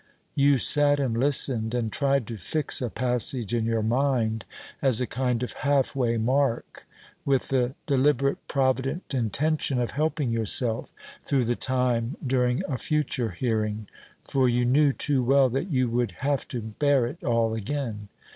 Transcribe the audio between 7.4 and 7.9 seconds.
the